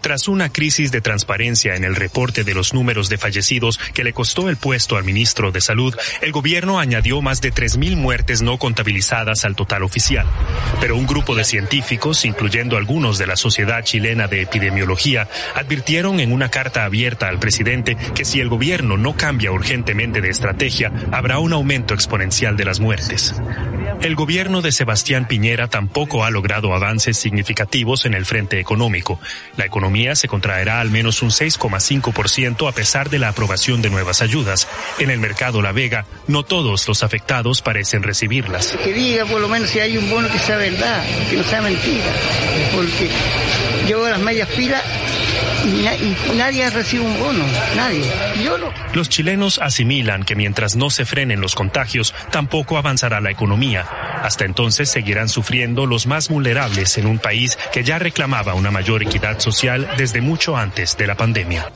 Tras 0.00 0.28
una 0.28 0.50
crisis 0.50 0.90
de 0.92 1.00
transparencia 1.00 1.76
en 1.76 1.84
el 1.84 1.94
reporte 1.94 2.42
de 2.42 2.54
los 2.54 2.72
números 2.72 3.08
de 3.08 3.18
fallecidos 3.18 3.78
que 3.92 4.04
le 4.04 4.12
costó 4.12 4.48
el 4.48 4.56
puesto 4.56 4.96
al 4.96 5.04
ministro 5.04 5.52
de 5.52 5.60
Salud, 5.60 5.94
el 6.22 6.32
gobierno 6.32 6.78
añadió 6.78 7.20
más 7.20 7.40
de 7.40 7.52
3.000 7.52 7.96
muertes 7.96 8.40
no 8.40 8.58
contabilizadas 8.58 9.44
al 9.44 9.56
total 9.56 9.82
oficial. 9.82 10.26
Pero 10.80 10.96
un 10.96 11.06
grupo 11.06 11.34
de 11.34 11.44
científicos, 11.44 12.24
incluyendo 12.24 12.76
algunos 12.76 13.18
de 13.18 13.26
la 13.26 13.36
Sociedad 13.36 13.84
Chilena 13.84 14.26
de 14.26 14.42
Epidemiología, 14.42 15.28
advirtieron 15.54 16.20
en 16.20 16.32
una 16.32 16.50
carta 16.50 16.84
abierta 16.84 17.28
al 17.28 17.38
presidente 17.38 17.96
que 18.14 18.24
si 18.24 18.40
el 18.40 18.48
gobierno 18.48 18.96
no 18.96 19.16
cambia 19.16 19.52
urgentemente 19.52 20.20
de 20.20 20.30
estrategia, 20.30 20.92
habrá 21.12 21.38
un 21.38 21.52
aumento 21.52 21.94
exponencial 21.94 22.56
de 22.56 22.64
las 22.64 22.80
muertes. 22.80 23.34
El 24.02 24.14
gobierno 24.14 24.62
de 24.62 24.72
Sebastián 24.72 25.28
Piñera 25.28 25.68
tampoco 25.68 26.24
ha 26.24 26.30
logrado 26.30 26.72
avances 26.72 27.18
significativos 27.18 28.06
en 28.06 28.14
el 28.14 28.24
frente 28.24 28.58
económico. 28.58 29.20
La 29.58 29.66
economía 29.66 30.14
se 30.14 30.26
contraerá 30.26 30.80
al 30.80 30.88
menos 30.88 31.20
un 31.20 31.28
6,5% 31.28 32.66
a 32.66 32.72
pesar 32.72 33.10
de 33.10 33.18
la 33.18 33.28
aprobación 33.28 33.82
de 33.82 33.90
nuevas 33.90 34.22
ayudas. 34.22 34.68
En 34.98 35.10
el 35.10 35.18
mercado 35.18 35.60
La 35.60 35.72
Vega, 35.72 36.06
no 36.28 36.44
todos 36.44 36.88
los 36.88 37.02
afectados 37.02 37.60
parecen 37.60 38.02
recibirlas. 38.02 38.74
Que 38.82 38.94
diga 38.94 39.26
por 39.26 39.38
lo 39.38 39.50
menos 39.50 39.68
si 39.68 39.80
hay 39.80 39.98
un 39.98 40.08
que 40.28 40.38
sea 40.38 40.56
verdad, 40.56 41.04
que 41.28 41.36
no 41.36 41.44
sea 41.44 41.60
mentira. 41.60 42.12
Porque 42.74 43.10
yo 43.86 44.08
las 44.08 44.20
medias 44.20 44.48
y, 45.64 46.36
nadie 46.36 46.68
recibe 46.70 47.04
un 47.04 47.18
bono, 47.18 47.44
nadie. 47.76 48.04
Yo 48.42 48.58
no. 48.58 48.72
Los 48.94 49.08
chilenos 49.08 49.58
asimilan 49.58 50.24
que 50.24 50.34
mientras 50.34 50.76
no 50.76 50.90
se 50.90 51.04
frenen 51.04 51.40
los 51.40 51.54
contagios, 51.54 52.14
tampoco 52.30 52.78
avanzará 52.78 53.20
la 53.20 53.30
economía. 53.30 53.82
Hasta 54.22 54.44
entonces 54.44 54.90
seguirán 54.90 55.28
sufriendo 55.28 55.86
los 55.86 56.06
más 56.06 56.28
vulnerables 56.28 56.98
en 56.98 57.06
un 57.06 57.18
país 57.18 57.58
que 57.72 57.84
ya 57.84 57.98
reclamaba 57.98 58.54
una 58.54 58.70
mayor 58.70 59.02
equidad 59.02 59.38
social 59.40 59.88
desde 59.96 60.20
mucho 60.20 60.56
antes 60.56 60.96
de 60.96 61.06
la 61.06 61.16
pandemia. 61.16 61.70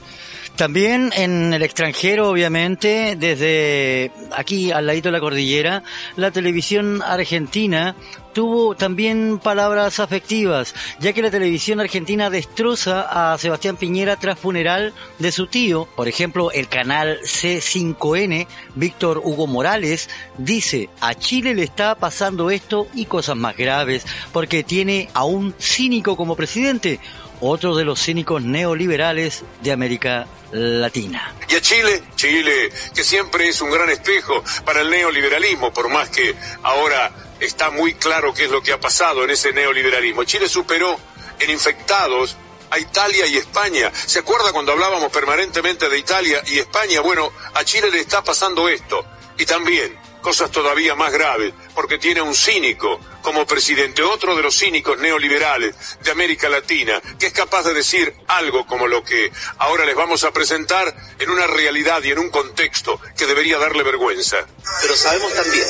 También 0.57 1.11
en 1.17 1.53
el 1.53 1.63
extranjero, 1.63 2.29
obviamente, 2.29 3.17
desde 3.19 4.13
aquí 4.37 4.71
al 4.71 4.87
ladito 4.87 5.09
de 5.09 5.13
la 5.13 5.21
cordillera, 5.21 5.83
la 6.15 6.31
televisión 6.31 7.03
argentina 7.03 7.97
tuvo 8.35 8.75
también 8.75 9.39
palabras 9.39 10.01
afectivas, 10.01 10.75
ya 10.99 11.15
que 11.15 11.23
la 11.23 11.31
televisión 11.31 11.81
argentina 11.81 12.29
destroza 12.29 13.33
a 13.33 13.39
Sebastián 13.39 13.77
Piñera 13.77 14.17
tras 14.17 14.39
funeral 14.39 14.93
de 15.19 15.33
su 15.33 15.47
tío. 15.47 15.89
Por 15.97 16.09
ejemplo, 16.09 16.51
el 16.51 16.69
canal 16.69 17.21
C5N, 17.23 18.47
Víctor 18.75 19.23
Hugo 19.25 19.47
Morales, 19.47 20.11
dice, 20.37 20.91
a 21.01 21.15
Chile 21.15 21.55
le 21.55 21.63
está 21.63 21.95
pasando 21.95 22.51
esto 22.51 22.89
y 22.93 23.07
cosas 23.07 23.37
más 23.37 23.57
graves, 23.57 24.05
porque 24.33 24.65
tiene 24.65 25.09
a 25.15 25.25
un 25.25 25.55
cínico 25.59 26.17
como 26.17 26.37
presidente 26.37 27.01
otro 27.41 27.77
de 27.77 27.85
los 27.85 28.03
cínicos 28.03 28.43
neoliberales 28.43 29.45
de 29.63 29.73
América 29.73 30.27
Latina. 30.53 31.33
Y 31.49 31.55
a 31.55 31.61
Chile, 31.61 32.03
Chile, 32.17 32.71
que 32.95 33.05
siempre 33.05 33.49
es 33.49 33.61
un 33.61 33.71
gran 33.71 33.91
espejo 33.91 34.43
para 34.65 34.81
el 34.81 34.91
neoliberalismo, 34.91 35.73
por 35.73 35.91
más 35.91 36.09
que 36.11 36.35
ahora 36.63 37.13
está 37.45 37.71
muy 37.71 37.95
claro 37.95 38.35
qué 38.35 38.45
es 38.45 38.51
lo 38.51 38.63
que 38.63 38.73
ha 38.73 38.81
pasado 38.81 39.25
en 39.25 39.31
ese 39.31 39.53
neoliberalismo. 39.53 40.25
Chile 40.25 40.49
superó 40.49 40.99
en 41.39 41.51
infectados 41.51 42.37
a 42.71 42.79
Italia 42.79 43.27
y 43.27 43.37
España. 43.37 43.93
¿Se 43.95 44.19
acuerda 44.19 44.53
cuando 44.53 44.73
hablábamos 44.73 45.13
permanentemente 45.13 45.89
de 45.89 45.99
Italia 45.99 46.43
y 46.47 46.59
España? 46.59 47.01
Bueno, 47.01 47.33
a 47.55 47.65
Chile 47.65 47.91
le 47.91 48.01
está 48.01 48.23
pasando 48.23 48.69
esto. 48.69 49.05
Y 49.39 49.47
también 49.47 49.99
cosas 50.21 50.51
todavía 50.51 50.95
más 50.95 51.13
graves, 51.13 51.53
porque 51.75 51.99
tiene 51.99 52.23
un 52.23 52.35
cínico 52.35 52.99
como 53.25 53.47
presidente, 53.47 54.03
otro 54.03 54.37
de 54.37 54.43
los 54.43 54.57
cínicos 54.57 54.99
neoliberales 54.99 55.75
de 56.03 56.11
América 56.11 56.51
Latina, 56.51 57.01
que 57.19 57.29
es 57.29 57.33
capaz 57.33 57.63
de 57.63 57.73
decir 57.73 58.15
algo 58.29 58.67
como 58.67 58.87
lo 58.87 59.03
que 59.03 59.33
ahora 59.59 59.87
les 59.87 59.97
vamos 59.97 60.25
a 60.25 60.31
presentar 60.31 60.95
en 61.19 61.31
una 61.31 61.47
realidad 61.47 62.03
y 62.03 62.11
en 62.11 62.19
un 62.19 62.29
contexto 62.29 63.01
que 63.17 63.25
debería 63.25 63.59
darle 63.59 63.83
vergüenza. 63.83 64.45
Pero 64.83 64.95
sabemos 64.95 65.33
también 65.33 65.67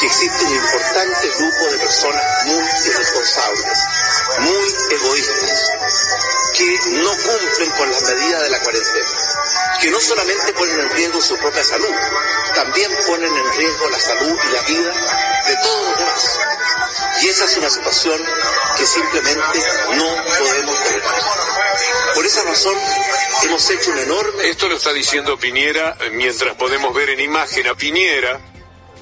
que 0.00 0.06
existe 0.06 0.44
un 0.44 0.52
importante 0.52 1.28
grupo 1.38 1.64
de 1.70 1.78
personas 1.78 2.46
muy 2.46 2.64
irresponsables, 2.90 3.78
muy 4.40 4.74
egoístas, 4.96 5.70
que 6.58 6.78
no 6.90 7.10
cumplen 7.10 7.70
con 7.78 7.90
las 7.90 8.02
medidas 8.02 8.42
de 8.42 8.50
la 8.50 8.58
cuarentena, 8.58 9.08
que 9.80 9.90
no 9.92 10.00
solamente 10.00 10.52
ponen 10.54 10.80
en 10.80 10.90
riesgo 10.90 11.22
su 11.22 11.36
propia 11.36 11.62
salud, 11.62 11.94
también 12.56 12.90
ponen 13.06 13.32
en 13.32 13.52
riesgo 13.58 13.88
la 13.90 14.00
salud 14.00 14.36
y 14.48 14.52
la 14.52 14.62
vida 14.62 14.92
de 15.46 15.56
todos 15.56 15.88
los 15.88 15.98
demás. 15.98 16.63
Y 17.24 17.28
esa 17.28 17.46
es 17.46 17.56
una 17.56 17.70
situación 17.70 18.20
que 18.76 18.84
simplemente 18.84 19.58
no 19.96 20.24
podemos 20.38 20.84
tolerar. 20.84 21.22
Por 22.14 22.26
esa 22.26 22.42
razón 22.42 22.76
hemos 23.44 23.70
hecho 23.70 23.92
un 23.92 23.98
enorme... 23.98 24.50
Esto 24.50 24.68
lo 24.68 24.76
está 24.76 24.92
diciendo 24.92 25.38
Piñera 25.38 25.96
mientras 26.12 26.54
podemos 26.56 26.94
ver 26.94 27.08
en 27.08 27.20
imagen 27.20 27.66
a 27.66 27.74
Piñera 27.74 28.38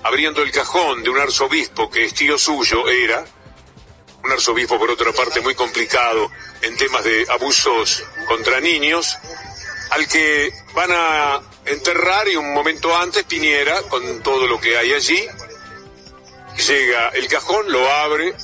abriendo 0.04 0.40
el 0.42 0.52
cajón 0.52 1.02
de 1.02 1.10
un 1.10 1.18
arzobispo 1.18 1.90
que 1.90 2.04
es 2.04 2.14
tío 2.14 2.38
suyo, 2.38 2.88
era, 2.88 3.24
un 4.22 4.30
arzobispo 4.30 4.78
por 4.78 4.92
otra 4.92 5.12
parte 5.12 5.40
muy 5.40 5.56
complicado 5.56 6.30
en 6.60 6.76
temas 6.76 7.02
de 7.02 7.26
abusos 7.28 8.04
contra 8.28 8.60
niños, 8.60 9.18
al 9.90 10.06
que 10.06 10.52
van 10.74 10.92
a 10.92 11.40
enterrar 11.66 12.28
y 12.28 12.36
un 12.36 12.54
momento 12.54 12.96
antes 12.96 13.24
Piñera, 13.24 13.82
con 13.82 14.22
todo 14.22 14.46
lo 14.46 14.60
que 14.60 14.78
hay 14.78 14.92
allí, 14.92 15.26
llega 16.56 17.08
el 17.10 17.28
cajón, 17.28 17.70
lo 17.70 17.90
abre, 17.90 18.34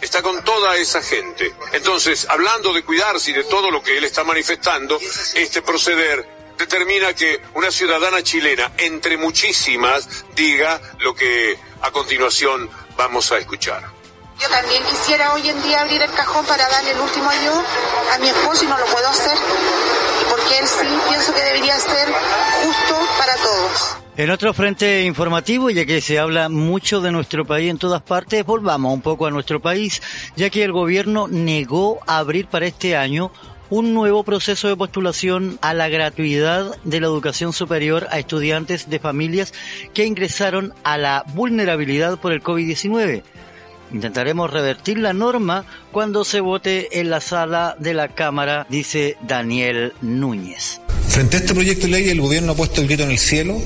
está 0.00 0.22
con 0.22 0.42
toda 0.44 0.76
esa 0.76 1.02
gente. 1.02 1.52
Entonces, 1.72 2.26
hablando 2.28 2.72
de 2.72 2.84
cuidarse 2.84 3.30
y 3.30 3.34
de 3.34 3.44
todo 3.44 3.70
lo 3.70 3.82
que 3.82 3.96
él 3.96 4.04
está 4.04 4.24
manifestando, 4.24 4.98
este 5.34 5.62
proceder 5.62 6.26
determina 6.58 7.14
que 7.14 7.40
una 7.54 7.70
ciudadana 7.70 8.22
chilena, 8.22 8.72
entre 8.76 9.16
muchísimas, 9.16 10.24
diga 10.34 10.80
lo 11.00 11.14
que 11.14 11.58
a 11.82 11.90
continuación 11.90 12.70
vamos 12.96 13.32
a 13.32 13.38
escuchar. 13.38 13.82
Yo 14.40 14.48
también 14.48 14.82
quisiera 14.84 15.32
hoy 15.32 15.48
en 15.48 15.62
día 15.62 15.80
abrir 15.80 16.02
el 16.02 16.10
cajón 16.12 16.44
para 16.46 16.68
darle 16.68 16.90
el 16.90 17.00
último 17.00 17.30
adiós 17.30 17.64
a 18.12 18.18
mi 18.18 18.28
esposo 18.28 18.64
y 18.64 18.68
no 18.68 18.76
lo 18.78 18.86
puedo 18.86 19.08
hacer, 19.08 19.38
porque 20.28 20.58
él 20.58 20.68
sí 20.68 20.98
pienso 21.08 21.32
que 21.32 21.40
debería 21.40 21.78
ser 21.78 22.08
justo 22.62 23.08
para 23.18 23.36
todos. 23.36 24.03
En 24.16 24.30
otro 24.30 24.54
frente 24.54 25.02
informativo, 25.02 25.70
ya 25.70 25.84
que 25.86 26.00
se 26.00 26.20
habla 26.20 26.48
mucho 26.48 27.00
de 27.00 27.10
nuestro 27.10 27.44
país 27.44 27.68
en 27.68 27.78
todas 27.78 28.00
partes, 28.00 28.46
volvamos 28.46 28.94
un 28.94 29.02
poco 29.02 29.26
a 29.26 29.32
nuestro 29.32 29.60
país, 29.60 30.00
ya 30.36 30.50
que 30.50 30.62
el 30.62 30.70
gobierno 30.70 31.26
negó 31.26 31.98
abrir 32.06 32.46
para 32.46 32.66
este 32.66 32.96
año 32.96 33.32
un 33.70 33.92
nuevo 33.92 34.22
proceso 34.22 34.68
de 34.68 34.76
postulación 34.76 35.58
a 35.62 35.74
la 35.74 35.88
gratuidad 35.88 36.76
de 36.84 37.00
la 37.00 37.08
educación 37.08 37.52
superior 37.52 38.06
a 38.12 38.20
estudiantes 38.20 38.88
de 38.88 39.00
familias 39.00 39.52
que 39.94 40.06
ingresaron 40.06 40.74
a 40.84 40.96
la 40.96 41.24
vulnerabilidad 41.34 42.16
por 42.20 42.32
el 42.32 42.40
COVID-19. 42.40 43.24
Intentaremos 43.92 44.48
revertir 44.48 44.98
la 44.98 45.12
norma 45.12 45.64
cuando 45.90 46.24
se 46.24 46.38
vote 46.38 47.00
en 47.00 47.10
la 47.10 47.20
sala 47.20 47.74
de 47.80 47.94
la 47.94 48.08
Cámara, 48.08 48.64
dice 48.68 49.16
Daniel 49.22 49.92
Núñez. 50.02 50.80
Frente 51.08 51.36
a 51.36 51.40
este 51.40 51.54
proyecto 51.54 51.86
de 51.86 51.92
ley, 51.92 52.08
el 52.08 52.20
gobierno 52.20 52.52
ha 52.52 52.56
puesto 52.56 52.80
el 52.80 52.88
grito 52.88 53.04
en 53.04 53.12
el 53.12 53.18
cielo, 53.18 53.56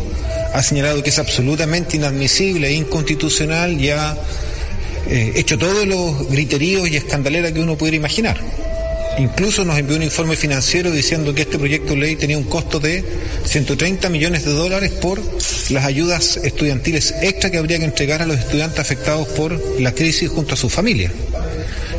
ha 0.52 0.62
señalado 0.62 1.02
que 1.02 1.10
es 1.10 1.18
absolutamente 1.18 1.96
inadmisible 1.96 2.68
e 2.68 2.72
inconstitucional 2.72 3.80
y 3.80 3.90
ha 3.90 4.16
eh, 5.08 5.32
hecho 5.36 5.58
todos 5.58 5.86
los 5.86 6.28
griteríos 6.28 6.88
y 6.88 6.96
escandaleras 6.96 7.52
que 7.52 7.60
uno 7.60 7.76
pudiera 7.76 7.96
imaginar. 7.96 8.38
Incluso 9.18 9.64
nos 9.64 9.76
envió 9.76 9.96
un 9.96 10.04
informe 10.04 10.36
financiero 10.36 10.92
diciendo 10.92 11.34
que 11.34 11.42
este 11.42 11.58
proyecto 11.58 11.94
de 11.94 12.00
ley 12.00 12.16
tenía 12.16 12.38
un 12.38 12.44
costo 12.44 12.78
de 12.78 13.04
130 13.44 14.08
millones 14.10 14.44
de 14.44 14.52
dólares 14.52 14.92
por 14.92 15.20
las 15.70 15.84
ayudas 15.84 16.36
estudiantiles 16.36 17.14
extra 17.20 17.50
que 17.50 17.58
habría 17.58 17.78
que 17.78 17.84
entregar 17.84 18.22
a 18.22 18.26
los 18.26 18.38
estudiantes 18.38 18.78
afectados 18.78 19.26
por 19.28 19.80
la 19.80 19.92
crisis 19.92 20.30
junto 20.30 20.54
a 20.54 20.56
sus 20.56 20.72
familias. 20.72 21.12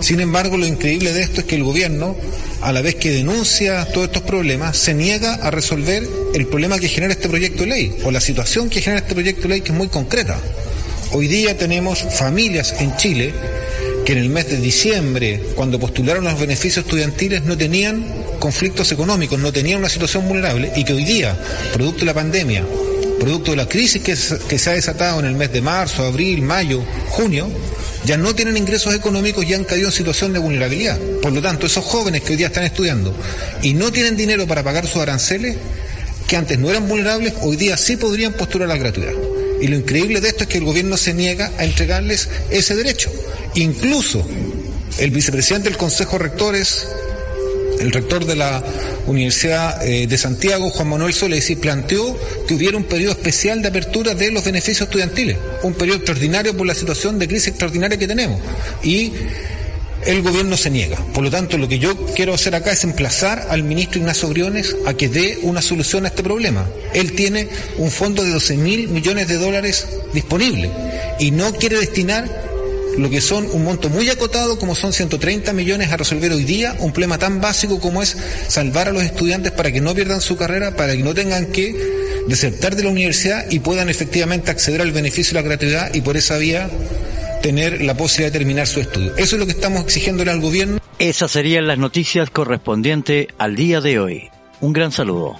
Sin 0.02 0.20
embargo, 0.22 0.58
lo 0.58 0.66
increíble 0.66 1.14
de 1.14 1.24
esto 1.24 1.42
es 1.42 1.48
que 1.48 1.56
el 1.56 1.64
gobierno, 1.64 2.16
a 2.62 2.72
la 2.72 2.82
vez 2.82 2.96
que 2.96 3.12
denuncia 3.12 3.86
todos 3.92 4.08
estos 4.08 4.24
problemas, 4.24 4.78
se 4.78 4.94
niega 4.94 5.36
a 5.36 5.52
resolver 5.52 6.08
el 6.34 6.48
problema 6.48 6.80
que 6.80 6.88
genera 6.88 7.14
este 7.14 7.30
proyecto 7.30 7.64
de 7.64 7.70
ley 7.70 7.98
o 8.04 8.12
la 8.12 8.22
situación 8.22 8.70
que 8.70 8.82
genera 8.82 9.02
este 9.02 9.14
proyecto 9.14 9.44
de 9.44 9.50
ley 9.50 9.62
que 9.62 9.72
es 9.72 9.78
muy 9.78 9.88
concreta. 9.88 10.40
Hoy 11.12 11.28
día 11.28 11.58
tenemos 11.58 12.06
familias 12.18 12.76
en 12.80 12.96
Chile 12.96 13.34
que 14.06 14.14
en 14.14 14.20
el 14.20 14.30
mes 14.30 14.50
de 14.50 14.58
diciembre, 14.58 15.42
cuando 15.56 15.80
postularon 15.80 16.24
los 16.24 16.40
beneficios 16.40 16.86
estudiantiles, 16.86 17.44
no 17.44 17.58
tenían 17.58 18.06
conflictos 18.40 18.92
económicos, 18.92 19.40
no 19.40 19.52
tenían 19.52 19.80
una 19.80 19.90
situación 19.90 20.28
vulnerable 20.28 20.72
y 20.76 20.84
que 20.84 20.94
hoy 20.94 21.04
día, 21.04 21.38
producto 21.74 22.00
de 22.00 22.06
la 22.06 22.14
pandemia, 22.14 22.64
producto 23.20 23.52
de 23.52 23.58
la 23.58 23.68
crisis 23.68 24.02
que, 24.02 24.16
se 24.16 24.70
ha 24.70 24.74
desatado 24.74 25.20
en 25.20 25.26
el 25.26 25.36
mes 25.36 25.52
de 25.52 25.62
marzo, 25.62 26.04
abril, 26.04 26.42
mayo, 26.42 26.82
junio, 27.10 27.50
ya 28.10 28.18
no 28.18 28.34
tienen 28.34 28.58
ingresos 28.58 28.96
económicos 28.96 29.46
y 29.46 29.54
han 29.54 29.64
caído 29.66 29.86
en 29.86 29.94
situación 29.94 30.34
de 30.34 30.40
vulnerabilidad. 30.40 30.98
Por 31.22 31.32
lo 31.32 31.44
tanto, 31.44 31.68
esos 31.68 31.86
jóvenes 31.86 32.24
que 32.24 32.32
hoy 32.32 32.38
día 32.38 32.48
están 32.48 32.64
estudiando 32.64 33.16
y 33.62 33.76
no 33.76 33.92
tienen 33.92 34.18
dinero 34.18 34.48
para 34.48 34.64
pagar 34.64 34.88
sus 34.88 35.00
aranceles, 35.00 35.58
que 36.28 36.36
antes 36.36 36.58
no 36.58 36.72
eran 36.72 36.88
vulnerables, 36.88 37.36
hoy 37.42 37.56
día 37.56 37.78
sí 37.78 37.98
podrían 37.98 38.34
postular 38.34 38.68
la 38.68 38.78
gratuidad. 38.78 39.12
Y 39.62 39.68
lo 39.68 39.76
increíble 39.76 40.22
de 40.22 40.30
esto 40.30 40.46
es 40.46 40.50
que 40.50 40.58
el 40.58 40.64
gobierno 40.64 40.98
se 40.98 41.14
niega 41.14 41.52
a 41.60 41.66
entregarles 41.66 42.30
ese 42.50 42.76
derecho. 42.76 43.12
Incluso 43.54 44.28
el 44.98 45.12
vicepresidente 45.12 45.70
del 45.70 45.78
Consejo 45.78 46.18
de 46.18 46.24
Rectores, 46.24 46.88
el 47.80 47.92
rector 47.92 48.26
de 48.26 48.36
la 48.36 48.64
Universidad 49.08 49.86
eh, 49.86 50.08
de 50.08 50.18
Santiago, 50.18 50.70
Juan 50.70 50.90
Manuel 50.90 51.14
Soles, 51.14 51.50
planteó 51.62 52.18
que 52.48 52.54
hubiera 52.54 52.78
un 52.78 52.84
periodo 52.84 53.12
especial 53.12 53.62
de 53.62 53.70
apertura 53.70 54.14
de 54.14 54.32
los 54.32 54.44
beneficios 54.44 54.88
estudiantiles, 54.88 55.38
un 55.64 55.74
periodo 55.74 55.98
extraordinario 55.98 56.56
por 56.56 56.68
la 56.68 56.76
situación 56.76 57.20
de 57.20 57.28
crisis 57.28 57.50
extraordinaria 57.50 57.98
que 57.98 58.08
tenemos. 58.08 58.40
Y 58.84 59.14
el 60.06 60.22
gobierno 60.22 60.56
se 60.56 60.70
niega. 60.70 60.98
Por 61.14 61.24
lo 61.24 61.30
tanto, 61.30 61.58
lo 61.58 61.68
que 61.68 61.80
yo 61.80 61.96
quiero 62.16 62.34
hacer 62.34 62.56
acá 62.56 62.72
es 62.72 62.84
emplazar 62.84 63.48
al 63.50 63.64
ministro 63.64 64.00
Ignacio 64.00 64.30
Briones 64.30 64.76
a 64.86 64.94
que 64.94 65.10
dé 65.10 65.40
una 65.42 65.62
solución 65.62 66.06
a 66.06 66.10
este 66.10 66.24
problema. 66.24 66.68
Él 66.94 67.14
tiene 67.14 67.50
un 67.78 67.92
fondo 67.92 68.24
de 68.24 68.32
12 68.32 68.58
mil 68.58 68.88
millones 68.90 69.28
de 69.28 69.38
dólares 69.38 69.88
disponible 70.14 70.72
y 71.20 71.32
no 71.32 71.54
quiere 71.54 71.80
destinar 71.80 72.49
lo 72.98 73.10
que 73.10 73.22
son 73.22 73.48
un 73.52 73.64
monto 73.64 73.90
muy 73.90 74.10
acotado 74.10 74.58
como 74.60 74.76
son 74.76 74.94
130 74.94 75.54
millones 75.54 75.92
a 75.92 75.98
resolver 75.98 76.32
hoy 76.32 76.44
día 76.44 76.76
un 76.80 76.92
problema 76.92 77.18
tan 77.18 77.42
básico 77.42 77.80
como 77.80 78.02
es 78.02 78.18
salvar 78.48 78.88
a 78.88 78.92
los 78.92 79.04
estudiantes 79.04 79.52
para 79.52 79.72
que 79.72 79.82
no 79.82 79.94
pierdan 79.96 80.22
su 80.22 80.36
carrera, 80.36 80.76
para 80.76 80.96
que 80.96 81.04
no 81.04 81.14
tengan 81.14 81.48
que 81.48 81.76
desertar 82.28 82.76
de 82.76 82.84
la 82.84 82.90
universidad 82.90 83.50
y 83.50 83.60
puedan 83.60 83.90
efectivamente 83.90 84.52
acceder 84.52 84.82
al 84.82 84.92
beneficio 84.92 85.36
de 85.36 85.42
la 85.42 85.48
gratuidad 85.48 85.94
y 85.94 86.02
por 86.02 86.18
esa 86.18 86.38
vía 86.38 86.70
tener 87.42 87.82
la 87.82 87.96
posibilidad 87.96 88.32
de 88.32 88.40
terminar 88.40 88.68
su 88.68 88.82
estudio. 88.82 89.16
Eso 89.16 89.36
es 89.36 89.40
lo 89.40 89.46
que 89.46 89.54
estamos 89.54 89.84
exigiéndole 89.84 90.32
al 90.32 90.42
gobierno. 90.42 90.80
Esas 91.00 91.32
serían 91.32 91.68
las 91.68 91.78
noticias 91.78 92.30
correspondientes 92.30 93.28
al 93.38 93.56
día 93.56 93.82
de 93.82 94.00
hoy. 94.00 94.30
Un 94.62 94.74
gran 94.74 94.92
saludo. 94.92 95.40